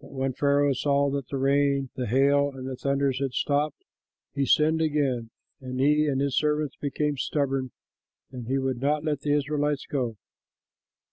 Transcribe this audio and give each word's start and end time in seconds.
But 0.00 0.12
when 0.12 0.34
Pharaoh 0.34 0.72
saw 0.72 1.10
that 1.10 1.26
the 1.26 1.36
rain 1.36 1.90
and 1.96 2.04
the 2.04 2.06
hail 2.06 2.48
and 2.54 2.68
the 2.68 2.76
thunders 2.76 3.18
had 3.18 3.32
stopped, 3.32 3.82
he 4.32 4.46
sinned 4.46 4.80
again, 4.80 5.30
and 5.60 5.80
he 5.80 6.06
and 6.06 6.20
his 6.20 6.36
servants 6.38 6.76
became 6.76 7.16
stubborn, 7.16 7.72
and 8.30 8.46
he 8.46 8.56
would 8.56 8.80
not 8.80 9.02
let 9.02 9.22
the 9.22 9.32
Israelites 9.36 9.84
go. 9.86 10.16